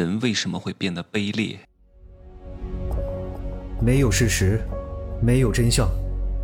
[0.00, 1.58] 人为什么会变得卑劣？
[3.82, 4.58] 没有事实，
[5.20, 5.86] 没有真相，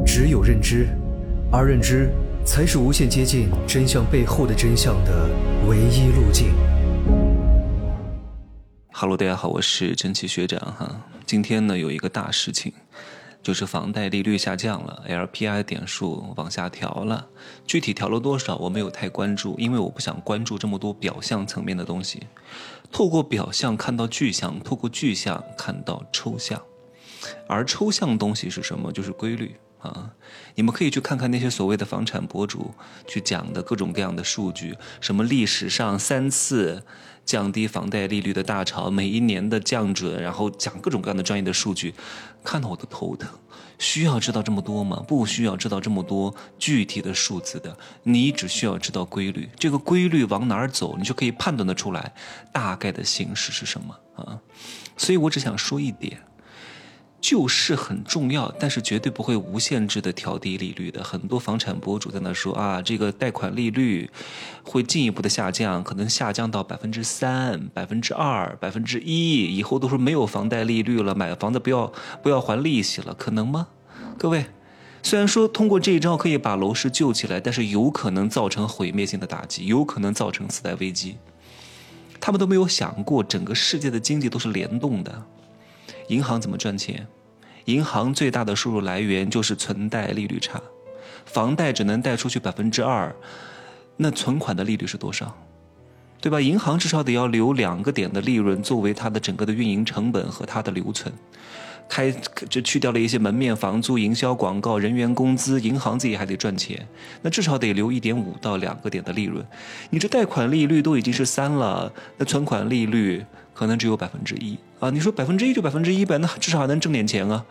[0.05, 0.89] 只有认知，
[1.51, 2.11] 而认知
[2.45, 5.31] 才是无限接近真相背后的真相的
[5.67, 6.53] 唯一路径。
[8.93, 11.09] Hello，大家好，我是真奇学长哈。
[11.25, 12.75] 今天呢，有一个大事情。
[13.47, 17.29] 就是房贷利率下降了，LPI 点数往下调了，
[17.65, 22.27] 具体调了多少我没有太关注，因为我不想关注这么多表象层面的东西。
[22.91, 26.61] 透过表象看到具象，透过具象看到抽象，
[27.47, 28.91] 而抽象东西是什么？
[28.91, 29.55] 就是规律
[29.89, 30.11] 啊！
[30.55, 32.75] 你们可以去看看那些所谓的房产博主
[33.07, 36.83] 去讲的各种各样的数据，什么历史上三次。
[37.25, 41.93] 降低房贷利率的大潮，每一年的降准，然后讲各种各样的专业的数据，
[42.45, 43.29] 看得我都头疼。
[43.81, 45.05] 需要知道这么多吗？
[45.09, 49.49] 不需要知道这么多具体的数字的，你只需要知道规律。
[49.59, 52.15] 这个规律往哪儿走，你就可以判断得出来
[52.53, 54.39] 大概的形式是什么啊。
[54.97, 56.21] 所以我只想说一点。
[57.21, 61.03] 救市很重要，但是绝对不会无限制的调低利率的。
[61.03, 64.09] 很多房产博主在那说啊，这个贷款利率
[64.63, 71.93] 会进一步的下降，可能下降到百分之三、百分之二、百分之一，以后都是没有房贷利率了，买房子不要
[72.23, 73.69] 不要还利息了，可能吗？
[74.17, 74.47] 各位，
[75.03, 81.17] 虽然说通过这一招可以把楼市救起来，但是有可能造成毁灭性的打击，有可能造成次贷危机。
[82.21, 85.25] 他们都没有想过，整个世界的经济都是联动的。
[86.09, 87.07] 银行怎么赚钱？
[87.67, 90.61] 银行最大的收入来源就是存贷利率差，
[91.25, 93.15] 房贷只能贷出去百分之二，
[93.97, 95.37] 那存款的利率是多少？
[96.21, 96.41] 对吧？
[96.41, 101.13] 银行至少得要留两个点的利润作为它的整个的运营成本和它的留存。
[101.89, 102.11] 开
[102.49, 106.85] 就去掉了一些门面房租、营销广告、人员工资，银行自己还得赚钱，
[107.23, 109.45] 那至少得留一点五到两个点的利润。
[109.91, 113.25] 你这贷款利率都已经是三了，那存款利率
[113.57, 114.91] 可能只有百分之一啊！
[114.91, 117.47] 你说百分之一就百分之一呗，那至少还能挣点钱啊！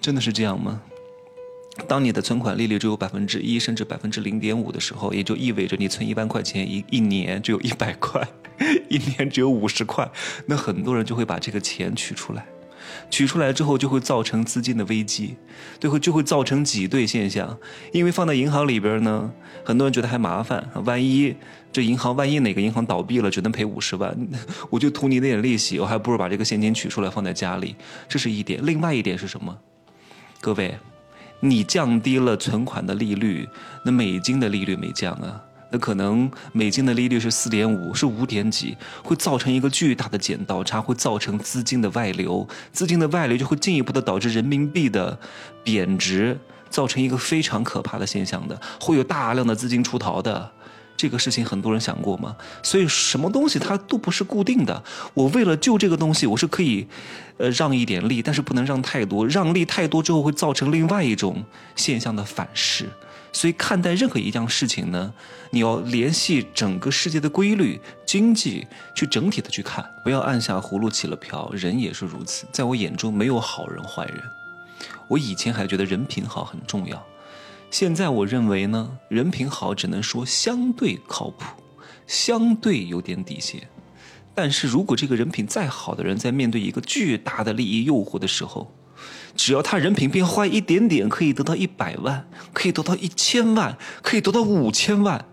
[0.00, 0.80] 真的是这样吗？
[1.86, 8.26] 当你的存款利率只有百分之一，甚至百分之零点五的时候，也就意味着你存一万块钱，一一年只有一百块，
[8.88, 10.10] 一年只有五十块，
[10.46, 12.46] 那很多人就会把这个钱取出来。
[13.10, 15.36] 取出来之后就会造成资金的危机，
[15.78, 17.58] 最后就会造成挤兑现象。
[17.92, 19.30] 因为放在银行里边呢，
[19.64, 21.34] 很多人觉得还麻烦，万一
[21.72, 24.16] 这银行万一哪个银行倒闭了，只能赔五十万，
[24.70, 27.76] 我就图你那点利息，我还不如把这个现金取出来放在家里。
[28.08, 28.60] 这是一点。
[28.64, 29.56] 另外一点是什么？
[30.40, 30.78] 各位，
[31.40, 33.48] 你降低了存款的利率，
[33.84, 35.40] 那美金的利率没降啊。
[35.70, 45.18] 那可能美金的利率是四点五，是五点几，会造成一个巨大的剪刀差，会造成资金的外流，资金的外流就会进一步的导致人民币的
[45.62, 46.38] 贬值，
[46.68, 50.50] 造成一个非常可怕的现象的，会有大量的资金出逃的，
[50.96, 52.36] 这个事情很多人想过吗？
[52.62, 54.82] 所以什么东西它都不是固定的，
[55.14, 56.86] 我为了救这个东西，我是可以，
[57.38, 61.44] 呃，让一点利，但是不能让太多，让利太多之后会造成另外一种
[61.76, 62.88] 现象的反噬。
[63.32, 65.12] 所以看待任何一样事情呢，
[65.50, 71.50] 你要联系整个世界的规律、经济，去整体的去看，不要按下葫芦起了瓢。
[71.52, 74.20] 人也是如此，在我眼中没有好人坏人。
[75.08, 77.06] 我以前还觉得人品好很重要，
[77.70, 81.44] 现在我认为呢，人品好只能说相对靠谱，
[82.06, 83.68] 相对有点底线。
[84.34, 88.72] 但是如果这个人品再好的人，在面对一个巨大的利益诱惑的时候，
[89.36, 95.24] 只要他人品变坏一点点，可以得到一百万，可以得到一千万，可以得到五千万，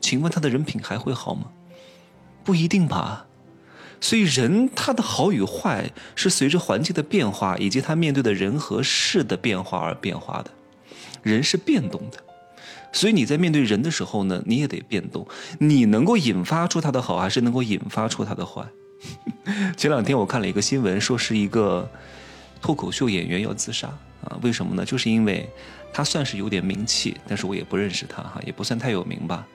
[0.00, 1.46] 请问他的人品还会好吗？
[2.44, 3.26] 不一定吧。
[4.00, 10.50] 所以人他的好与坏是随着环境的变化以及他面对的人和事的变化而变化的。
[11.22, 12.18] 人是变动的，
[12.92, 15.26] 所以你在面对人的时候呢，你也得变动。
[15.58, 18.62] 你能够引发出他的好，还是能够引发出他的坏？
[19.76, 21.90] 前两天我看了一个新闻，说是一个。
[22.66, 23.86] 脱口秀演员要自杀
[24.24, 24.36] 啊？
[24.42, 24.84] 为什么呢？
[24.84, 25.48] 就是因为
[25.92, 29.46] 他算是有点名气，但是我也不认识他哈，也不算太有名吧。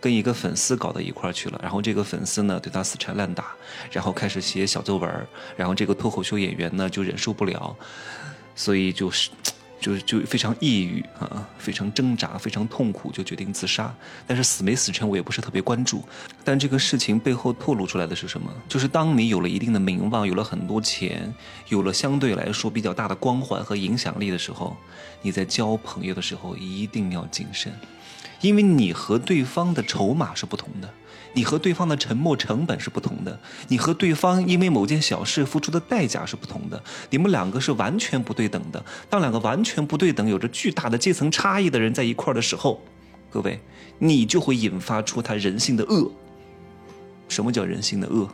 [0.00, 3.46] 跟一个粉丝搞到一块儿去了，然后这个粉丝呢对他死缠烂打，
[3.90, 5.26] 然后开始写小作文，
[5.56, 7.76] 然后这个脱口秀演员呢就忍受不了，
[8.54, 9.30] 所以就是。
[9.80, 13.92] 就是就非常抑郁啊，非常挣扎，非常痛苦，就决定自杀。
[14.26, 16.04] 但是死没死成，我也不是特别关注。
[16.44, 18.52] 但这个事情背后透露出来的是什么？
[18.68, 21.32] 就是当你有了一定的名望，有了很多钱，
[21.68, 24.76] 有了相对来说比较大的光环和影响力的时候，
[25.22, 27.72] 你在交朋友的时候一定要谨慎，
[28.40, 30.88] 因为你和对方的筹码是不同的。
[31.32, 33.38] 你和对方的沉默成本是不同的，
[33.68, 38.84] 你和对方因为某件小事付出的代价是不同的，你们两个是完全不对等的。
[39.08, 42.82] 当两个完全不对等、有着巨大的阶层差异的人在一块儿的时候，
[43.30, 43.60] 各位，
[43.98, 46.10] 你就会引发出他人性的恶。
[47.28, 48.28] 什么叫人性的恶？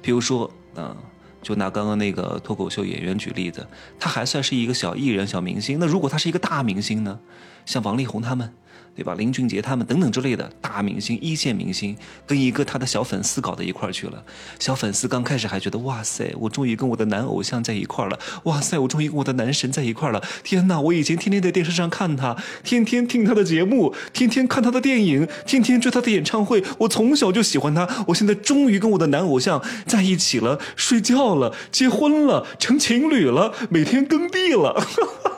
[0.00, 0.96] 比如说啊。
[1.42, 3.64] 就拿刚刚那个脱口秀演员举例子，
[4.00, 5.78] 他还算是一个小艺人、小明星。
[5.78, 7.20] 那如果他是一个大明星呢？
[7.64, 8.52] 像王力宏他们。
[8.94, 9.14] 对吧？
[9.14, 11.94] 林俊杰他们等等之类的大明星、一线明星，
[12.26, 14.24] 跟一个他的小粉丝搞到一块儿去了。
[14.58, 18.18] 小粉丝刚开始还觉得哇塞，我终于跟我的男偶像在一块儿了。
[18.44, 20.22] 哇塞，我终于跟我的男神在一块儿了。
[20.42, 22.34] 天哪，我以前天天在电视上看他，
[22.64, 26.64] 天天听他的节目，天天看他的电影，天天追他的演唱会。
[26.78, 34.82] 我从小就喜欢他，我现在终于跟我的男偶像在一起了，睡觉了，结婚了，成情侣了，每天耕地了。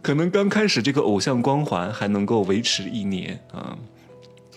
[0.00, 3.76] 可能刚开始这个偶像光环还能够维持一年啊，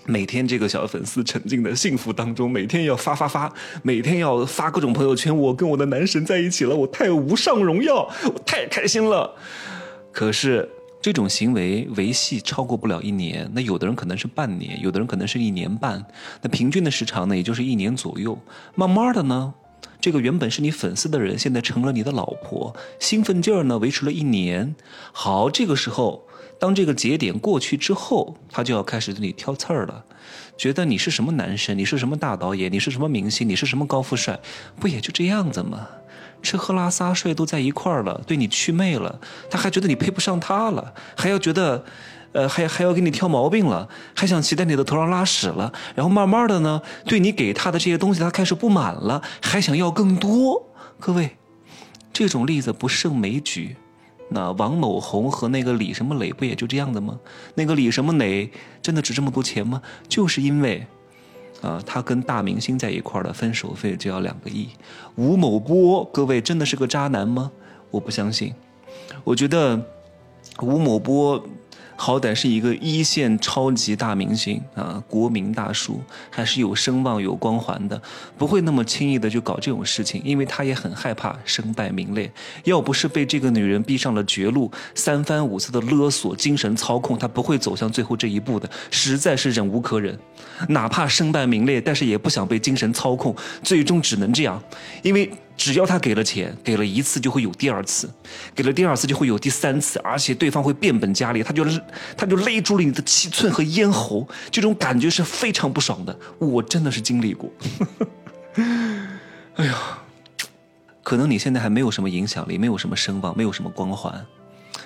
[0.05, 3.51] 每天这个小粉丝沉浸的幸福当中，每天要发发发，
[3.83, 9.33] 每天要发各种朋友圈，我跟我的男神在一起了，我太无上荣耀，我太开心了。
[10.11, 10.67] 可是
[11.01, 16.03] 这种行为维系超过不了一年，那有的人可能是半年，有的人可能是一年半，
[16.41, 18.38] 那平均的时长呢，也就是一年左右。
[18.75, 19.53] 慢慢的呢。
[20.00, 24.75] 这个原本是你粉丝的人，现在成了你的老婆，兴奋劲儿呢维持了一年。
[25.12, 26.28] 好，这个时候，
[26.60, 30.04] 当这个节点过去之后，他就要开始对你挑刺儿了，
[30.57, 34.39] 觉得你是什么男神，你是什么大导演，你是什么明星，你是什么高富帅，
[34.80, 35.88] 不也就这样子吗？
[36.42, 39.19] 吃喝拉撒睡都在一块儿了，对你祛魅了，
[39.50, 41.86] 他还觉得你配不上他了，还要觉得。
[42.33, 50.66] 呃，还还要给你挑毛病了，还想骑在你的头上拉屎了，然后慢慢的呢，对你给他的这些东西，他开始不满了，还想要更多。
[50.98, 51.36] 各位，
[52.13, 53.75] 这种例子不胜枚举。
[54.30, 57.19] 那王某红和那个李什么磊不也就这样的吗？
[57.56, 58.50] 那个李什么磊
[58.81, 59.81] 真的值这么多钱吗？
[60.07, 60.88] 就是因为，
[61.62, 64.69] 啊，他跟大明星在一块儿的分手费就要两个亿。
[65.16, 67.51] 吴某波，各位真的是个渣男吗？
[67.89, 68.54] 我不相信。
[69.25, 69.77] 我觉得
[70.62, 71.44] 吴某波。
[72.03, 76.01] 好歹是一个一线超级大明星啊，国民大叔，
[76.31, 78.01] 还是有声望、有光环的，
[78.39, 82.31] 不会那么轻易的就搞这种事情，因为他也很害怕身败名裂。
[82.63, 88.68] 要不是被这个女人逼上了绝路，三番五次的勒索、精神操控，他不会走向最后这一步的。
[88.89, 90.18] 实在是忍无可忍，
[90.69, 94.59] 哪怕身败名裂，但是也不想被精神操控，最终只能这样，
[95.03, 95.31] 因为。
[95.63, 98.10] 只要他给了钱，给了一次就会有第二次，
[98.56, 101.63] 给了第二次就会有第三次，而且对方会变本加厉，他就
[102.18, 106.18] 他就勒住了你的七寸和咽喉，这种感觉是非常不爽的。
[106.40, 107.48] 我真的是经历过。
[109.58, 110.00] 哎呀，
[111.04, 114.25] 可能你现在还没有什么影响力，没有什么声望，没有什么光环，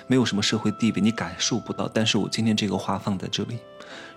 [0.06, 1.88] 没有什么社会地位，你感受不到。
[1.88, 3.56] 但是我今天这个话放在这里。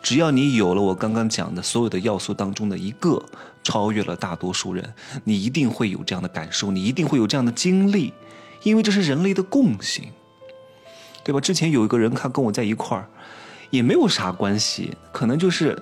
[0.01, 3.24] 只要你有了我刚刚讲的所有的要素当中的一个，
[3.63, 4.94] 超越了大多数人，
[5.24, 8.13] 你一定会有这样的感受，你一定会有这样的经历，
[8.63, 10.06] 因为这是人类的共性，
[11.24, 11.39] 对吧？
[11.39, 13.07] 之前有一个人，他跟我在一块儿，
[13.69, 15.77] 也没有啥关系，可能就是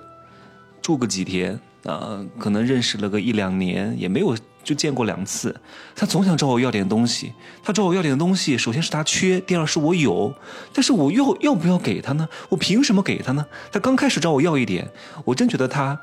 [0.81, 4.36] 住个几天啊，可能认识了个一两年，也没有。
[4.68, 5.56] 就见过两次，
[5.96, 7.31] 他总想找我要点东西。
[7.64, 10.34] 他找我要点东西，首先是他缺，第二是我有，
[10.74, 12.28] 但是我要要不要给他呢？
[12.50, 13.46] 我凭什么给他呢？
[13.72, 14.86] 他刚开始找我要一点，
[15.24, 15.98] 我真觉得他，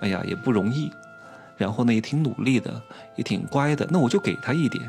[0.00, 0.88] 哎呀也不容易，
[1.56, 2.80] 然后呢也挺努力的，
[3.16, 4.88] 也挺乖的，那我就给他一点，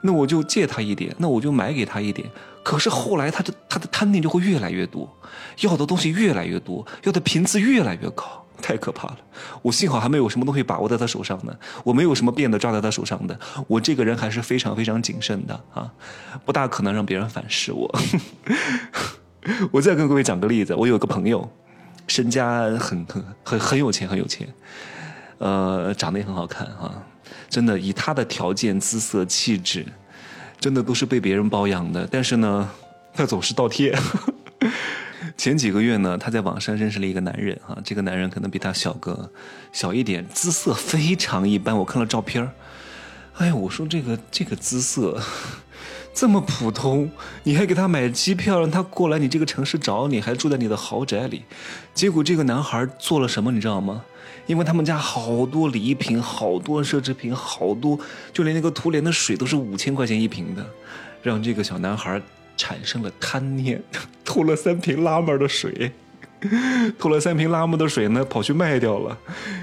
[0.00, 2.28] 那我就借他一点，那我就买给他一点。
[2.64, 5.08] 可是后来他的他的贪念就会越来越多，
[5.60, 8.44] 要的东西越来越多，要的频次越来越高。
[8.60, 9.18] 太可怕了！
[9.62, 15.90] 我幸好还没有什么东西把握在他手上呢，我没有什么辫子抓在他手上的，我这个人还是非常非常谨慎的啊，
[16.44, 17.90] 不大可能让别人反噬我。
[19.70, 21.48] 我再跟各位讲个例子，我有个朋友，
[22.06, 24.46] 身家很很很很有钱，很有钱，
[25.38, 27.02] 呃，长得也很好看啊，
[27.48, 29.86] 真的以他的条件、姿色、气质，
[30.60, 32.68] 真的都是被别人包养的，但是呢，
[33.14, 33.96] 他总是倒贴。
[35.38, 39.30] 前几个月呢，他在网上认识了一个男人啊，这个男人可能比他小个
[39.72, 41.78] 小一点，姿色非常一般。
[41.78, 42.50] 我看了照片
[43.36, 45.22] 哎，我说这个这个姿色
[46.12, 47.08] 这么普通，
[47.44, 51.44] 你还给他买机票让他过来你这个城市找你，还住在你的豪宅里。
[51.94, 54.02] 结果这个男孩做了什么，你知道吗？
[54.46, 57.96] 因为他们家好多礼品，好多奢侈品，好多，
[58.32, 60.66] 就连那个涂脸的水都是五千块钱一瓶的，
[61.22, 62.20] 让这个小男孩。
[62.58, 63.82] 产生了贪念，
[64.22, 65.92] 偷了三瓶拉门的水，
[66.98, 69.16] 偷了三瓶拉门的水呢，跑去卖掉了，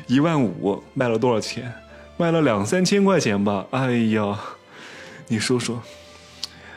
[0.08, 1.72] 一万五，卖了多少钱？
[2.18, 3.68] 卖了两三千块钱吧。
[3.70, 4.40] 哎呀，
[5.28, 5.84] 你说说，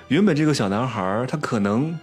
[0.08, 1.98] 原本这个小男孩他可能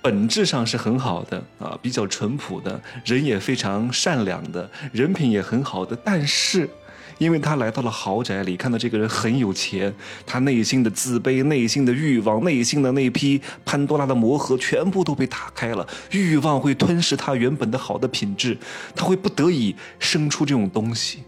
[0.00, 6.70] 本质上是很好的啊，比较淳朴的，人也非常善良的，人品也很好的，但是。
[7.18, 9.94] 因为他来到了豪宅里，看到这个人很有钱，
[10.26, 18.58] 他内心的自卑、内心的欲望、内心的那批潘多拉的魔盒全部都被打开了，欲望会吞噬他原本的好的品质，
[18.96, 21.22] 他会不得已生出这种东西。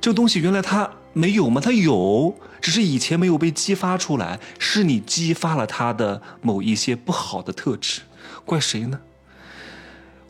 [0.00, 1.60] 这东西原来他没有吗？
[1.60, 8.02] 他有，只是以前没有被激发出来，是你激发了他的某一些不好的特质，
[8.44, 9.00] 怪谁呢？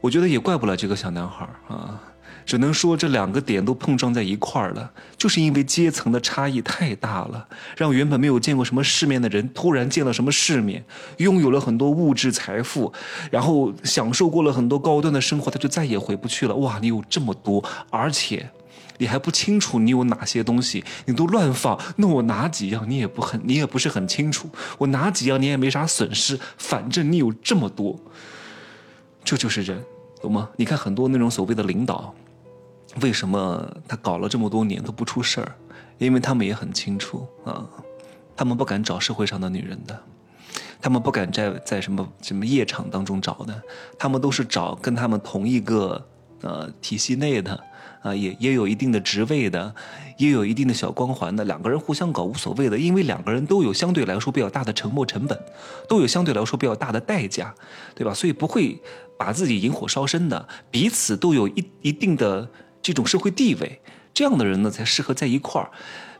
[0.00, 2.00] 我觉得也怪不了这个小男孩啊。
[2.46, 4.88] 只能说这两个点都碰撞在一块儿了，
[5.18, 10.84] 就是因为阶层的差异太大了，让原本没有见过什么世面的人突然见了什么世面，
[11.16, 12.92] 拥有了很多物质财富，
[13.32, 16.54] 然后享受过了很多高端的生活，他就再也回不去了。
[16.54, 18.48] 哇，你有这么多，而且
[18.98, 24.48] 你还不清楚你有哪些东西，你都乱放，那我哪几样你也不很，你也不是很清楚，
[24.78, 27.98] 我哪几样你也没啥损失，反正你有这么多，
[29.24, 29.82] 这就是人，
[30.22, 30.48] 懂吗？
[30.56, 32.14] 你看很多那种所谓的领导。
[33.02, 35.54] 为什么他搞了这么多年都不出事儿？
[35.98, 37.64] 因为他们也很清楚啊，
[38.36, 39.98] 他们不敢找社会上的女人的，
[40.78, 43.62] 他们不敢在在什么什么夜场当中找的，
[43.98, 46.06] 他们都是找跟他们同一个
[46.42, 47.58] 呃体系内的
[48.02, 49.74] 啊，也也有一定的职位的，
[50.18, 55.38] 也有一定的小光环的，两个人互相搞无所谓的，因为两个人都有相对来说比较大的沉没成本，
[55.88, 57.54] 都有相对来说比较大的代价，
[57.94, 58.12] 对吧？
[58.12, 58.78] 所以不会
[59.16, 62.46] 把自己引火烧身的，彼此都有一一定的。
[62.86, 63.80] 这种社会地位，
[64.14, 65.72] 这样的人呢才适合在一块儿，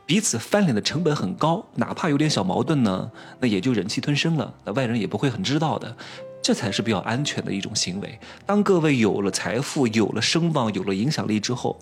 [0.05, 3.09] 彼此翻脸的成本很高，哪怕有点小矛盾呢，
[3.39, 5.95] 那也就忍气吞声了，那外人也不会很知道的，
[6.41, 8.19] 这才是比较安全的一种行为。
[8.45, 11.79] 当各位有了财富、有了声望、有了影响力之后，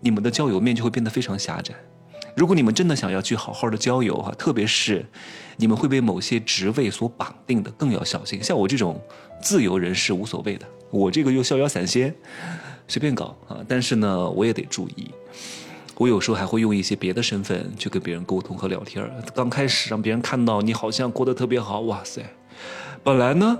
[0.00, 1.72] 你们的交友面就会变得非常狭窄。
[2.34, 5.06] 如果你们真的想要去好好的交友哈，特别是
[5.58, 8.42] 你们会被某些职位所绑定的，更要小心。
[8.42, 9.00] 像我这种
[9.40, 12.12] 自由人士无所谓的，我这个又逍遥散仙。
[12.90, 13.58] 随便搞啊！
[13.68, 15.08] 但是呢，我也得注意。
[15.96, 22.20] 我有时候还会用一些别的身份去跟别人沟通和聊天刚开始让别人看到你好像过得特别好，哇塞！
[23.04, 23.56] 本来呢，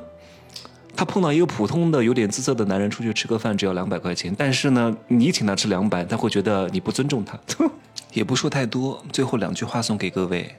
[0.97, 7.39] 他碰到一个普通的有点姿色的男人出去吃个饭只要两百块钱，但是呢，你请他吃两百，他会觉得你不尊重他。
[8.13, 10.53] 也不说太多，最后两句话送给各位。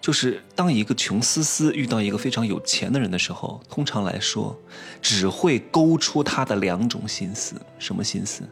[0.00, 4.58] 就是当一个穷丝丝遇到一个非常有钱的人的时候，通常来说，
[5.02, 7.54] 只会勾出他的两种心思。
[7.78, 8.42] 什么心思？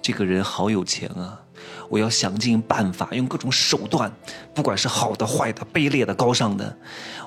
[0.00, 1.40] 这个人好有钱啊！
[1.88, 4.10] 我要想尽办法，用各种手段，
[4.54, 6.76] 不管是好的、坏的、卑劣的、高尚的，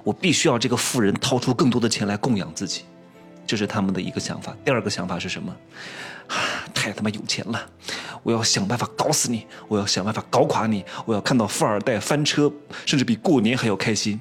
[0.03, 2.83] 我必须要这个富人掏出更多的钱来供养自己。
[3.45, 4.55] 这是他们的一个想法。
[4.63, 5.55] 第二个想法是什么？
[6.73, 7.69] 太他妈有钱了！
[8.23, 9.45] 我要想办法搞死你！
[9.67, 10.83] 我要想办法搞垮你！
[11.05, 12.51] 我要看到富二代翻车，
[12.85, 14.19] 甚至比过年还要开心。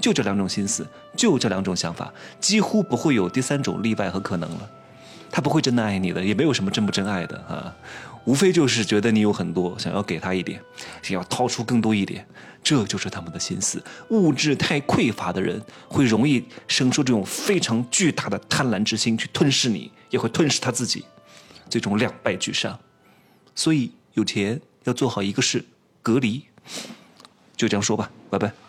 [0.00, 0.86] 就这两种心思，
[1.16, 4.70] 就这两种想法，几乎不会有第三种例外和可能了。
[5.30, 7.74] 他不会真的爱你的，也没有什么真不真爱的啊，
[8.24, 10.60] 无非就是觉得你有很多，想要给他一点，
[11.02, 12.26] 想要掏出更多一点，
[12.62, 13.82] 这就是他们的心思。
[14.10, 21.04] 物质太匮乏的人，会容易生出这种非常巨大的贪婪之心，去吞噬你，也会吞噬他自己，
[21.68, 22.78] 最终两败俱伤。
[23.54, 25.64] 所以有钱要做好一个事，
[26.02, 26.44] 隔离。
[27.56, 28.65] 就这样说吧，拜拜。